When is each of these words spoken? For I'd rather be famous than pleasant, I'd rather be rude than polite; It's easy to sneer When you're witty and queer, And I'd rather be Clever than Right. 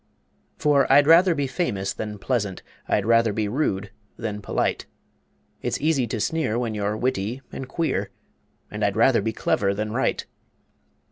For 0.57 0.91
I'd 0.91 1.05
rather 1.05 1.35
be 1.35 1.45
famous 1.45 1.93
than 1.93 2.17
pleasant, 2.17 2.63
I'd 2.87 3.05
rather 3.05 3.31
be 3.31 3.47
rude 3.47 3.91
than 4.17 4.41
polite; 4.41 4.87
It's 5.61 5.79
easy 5.79 6.07
to 6.07 6.19
sneer 6.19 6.57
When 6.57 6.73
you're 6.73 6.97
witty 6.97 7.43
and 7.51 7.67
queer, 7.69 8.09
And 8.71 8.83
I'd 8.83 8.95
rather 8.95 9.21
be 9.21 9.31
Clever 9.31 9.75
than 9.75 9.91
Right. 9.91 10.25